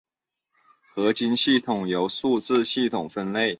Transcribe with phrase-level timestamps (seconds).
[0.95, 3.49] 合金系统由数字系统分类。